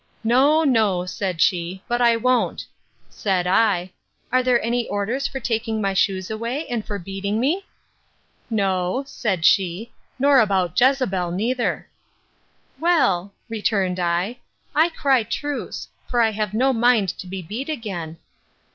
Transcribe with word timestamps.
No, 0.23 0.63
no, 0.63 1.05
said 1.05 1.39
she, 1.41 1.83
but 1.87 2.01
I 2.01 2.15
won't. 2.17 2.65
Said 3.07 3.45
I, 3.45 3.91
Are 4.31 4.41
there 4.41 4.59
any 4.63 4.87
orders 4.87 5.27
for 5.27 5.39
taking 5.39 5.79
my 5.79 5.93
shoes 5.93 6.31
away, 6.31 6.65
and 6.69 6.83
for 6.83 6.97
beating 6.97 7.39
me? 7.39 7.67
No, 8.49 9.03
said 9.05 9.45
she, 9.45 9.91
nor 10.17 10.39
about 10.39 10.73
Jezebel 10.81 11.29
neither. 11.29 11.87
Well, 12.79 13.31
returned 13.47 13.99
I, 13.99 14.39
I 14.73 14.89
cry 14.89 15.21
truce; 15.21 15.87
for 16.07 16.19
I 16.19 16.31
have 16.31 16.55
no 16.55 16.73
mind 16.73 17.09
to 17.19 17.27
be 17.27 17.43
beat 17.43 17.69
again. 17.69 18.17